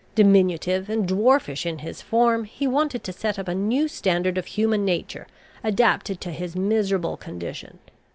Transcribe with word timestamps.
Diminutive 0.15 0.89
and 0.89 1.07
dwarfish 1.07 1.63
in 1.63 1.77
his 1.77 2.01
form, 2.01 2.45
he 2.45 2.65
wanted 2.65 3.03
to 3.03 3.13
set 3.13 3.37
up 3.37 3.47
a 3.47 3.53
new 3.53 3.87
standard 3.87 4.35
of 4.35 4.47
human 4.47 4.83
nature, 4.83 5.27
adapted 5.63 6.19
to 6.21 6.31
his 6.31 6.55
miserable 6.55 7.17
condition. 7.17 7.77